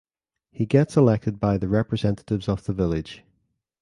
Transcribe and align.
He 0.51 0.65
gets 0.65 0.97
elected 0.97 1.39
by 1.39 1.59
the 1.59 1.67
representatives 1.67 2.49
of 2.49 2.63
the 2.63 2.73
village. 2.73 3.23